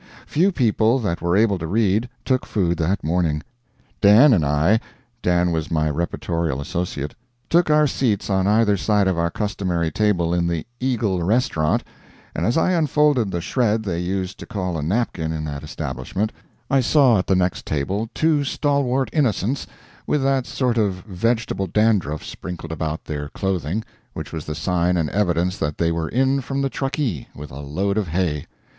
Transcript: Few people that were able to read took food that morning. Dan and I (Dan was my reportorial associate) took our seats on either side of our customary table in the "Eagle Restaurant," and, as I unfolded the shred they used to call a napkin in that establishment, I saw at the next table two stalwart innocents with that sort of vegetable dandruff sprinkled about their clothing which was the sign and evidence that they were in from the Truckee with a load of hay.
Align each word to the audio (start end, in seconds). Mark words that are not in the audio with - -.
Few 0.25 0.51
people 0.51 0.97
that 0.97 1.21
were 1.21 1.37
able 1.37 1.59
to 1.59 1.67
read 1.67 2.09
took 2.25 2.43
food 2.47 2.77
that 2.79 3.03
morning. 3.03 3.43
Dan 4.01 4.33
and 4.33 4.43
I 4.43 4.79
(Dan 5.21 5.51
was 5.51 5.69
my 5.69 5.87
reportorial 5.89 6.59
associate) 6.59 7.13
took 7.51 7.69
our 7.69 7.85
seats 7.85 8.27
on 8.27 8.47
either 8.47 8.77
side 8.77 9.07
of 9.07 9.19
our 9.19 9.29
customary 9.29 9.91
table 9.91 10.33
in 10.33 10.47
the 10.47 10.65
"Eagle 10.79 11.21
Restaurant," 11.21 11.83
and, 12.35 12.47
as 12.47 12.57
I 12.57 12.71
unfolded 12.71 13.29
the 13.29 13.41
shred 13.41 13.83
they 13.83 13.99
used 13.99 14.39
to 14.39 14.47
call 14.47 14.75
a 14.75 14.81
napkin 14.81 15.31
in 15.31 15.43
that 15.43 15.61
establishment, 15.61 16.31
I 16.67 16.81
saw 16.81 17.19
at 17.19 17.27
the 17.27 17.35
next 17.35 17.67
table 17.67 18.09
two 18.15 18.43
stalwart 18.43 19.11
innocents 19.13 19.67
with 20.07 20.23
that 20.23 20.47
sort 20.47 20.79
of 20.79 20.95
vegetable 21.05 21.67
dandruff 21.67 22.23
sprinkled 22.25 22.71
about 22.71 23.05
their 23.05 23.29
clothing 23.29 23.83
which 24.13 24.33
was 24.33 24.45
the 24.45 24.55
sign 24.55 24.97
and 24.97 25.11
evidence 25.11 25.59
that 25.59 25.77
they 25.77 25.91
were 25.91 26.09
in 26.09 26.41
from 26.41 26.63
the 26.63 26.71
Truckee 26.71 27.27
with 27.35 27.51
a 27.51 27.59
load 27.59 27.99
of 27.99 28.07
hay. 28.07 28.47